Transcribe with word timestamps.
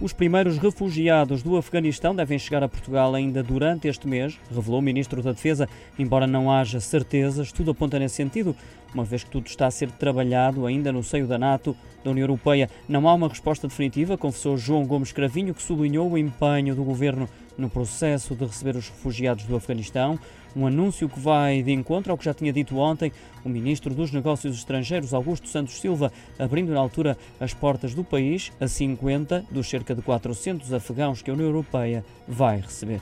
Os 0.00 0.12
primeiros 0.12 0.58
refugiados 0.58 1.42
do 1.42 1.56
Afeganistão 1.56 2.14
devem 2.14 2.38
chegar 2.38 2.62
a 2.62 2.68
Portugal 2.68 3.16
ainda 3.16 3.42
durante 3.42 3.88
este 3.88 4.06
mês, 4.06 4.38
revelou 4.48 4.78
o 4.78 4.82
Ministro 4.82 5.20
da 5.20 5.32
Defesa, 5.32 5.68
embora 5.98 6.24
não 6.24 6.52
haja 6.52 6.78
certezas, 6.78 7.50
tudo 7.50 7.72
aponta 7.72 7.98
nesse 7.98 8.14
sentido, 8.14 8.54
uma 8.94 9.02
vez 9.04 9.24
que 9.24 9.30
tudo 9.30 9.48
está 9.48 9.66
a 9.66 9.72
ser 9.72 9.90
trabalhado 9.90 10.66
ainda 10.66 10.92
no 10.92 11.02
seio 11.02 11.26
da 11.26 11.36
NATO, 11.36 11.76
da 12.04 12.12
União 12.12 12.22
Europeia. 12.22 12.70
Não 12.88 13.08
há 13.08 13.14
uma 13.14 13.28
resposta 13.28 13.66
definitiva, 13.66 14.16
confessou 14.16 14.56
João 14.56 14.86
Gomes 14.86 15.10
Cravinho, 15.10 15.52
que 15.52 15.60
sublinhou 15.60 16.08
o 16.08 16.16
empenho 16.16 16.76
do 16.76 16.84
governo 16.84 17.28
no 17.58 17.68
processo 17.68 18.34
de 18.34 18.46
receber 18.46 18.76
os 18.76 18.88
refugiados 18.88 19.44
do 19.44 19.56
Afeganistão. 19.56 20.18
Um 20.56 20.66
anúncio 20.66 21.08
que 21.08 21.20
vai 21.20 21.62
de 21.62 21.72
encontro 21.72 22.12
ao 22.12 22.16
que 22.16 22.24
já 22.24 22.32
tinha 22.32 22.52
dito 22.52 22.78
ontem 22.78 23.12
o 23.44 23.48
Ministro 23.48 23.94
dos 23.94 24.12
Negócios 24.12 24.56
Estrangeiros, 24.56 25.12
Augusto 25.12 25.48
Santos 25.48 25.80
Silva, 25.80 26.12
abrindo 26.38 26.72
na 26.72 26.80
altura 26.80 27.18
as 27.38 27.52
portas 27.52 27.92
do 27.92 28.04
país 28.04 28.52
a 28.60 28.66
50 28.66 29.44
dos 29.50 29.68
cerca 29.68 29.94
de 29.94 30.00
400 30.00 30.72
afegãos 30.72 31.20
que 31.20 31.30
a 31.30 31.34
União 31.34 31.48
Europeia 31.48 32.04
vai 32.26 32.60
receber. 32.60 33.00